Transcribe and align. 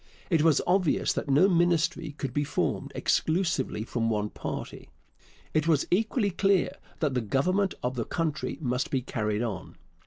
It 0.31 0.41
was 0.41 0.63
obvious 0.65 1.13
that 1.13 1.29
no 1.29 1.47
Ministry 1.47 2.13
could 2.17 2.33
be 2.33 2.43
formed 2.43 2.91
exclusively 2.95 3.83
from 3.83 4.09
one 4.09 4.31
party; 4.31 4.89
it 5.53 5.67
was 5.67 5.85
equally 5.91 6.31
clear 6.31 6.71
that 7.01 7.13
the 7.13 7.21
government 7.21 7.75
of 7.83 7.93
the 7.93 8.05
country 8.05 8.57
must 8.61 8.89
be 8.89 9.03
carried 9.03 9.43
on. 9.43 9.75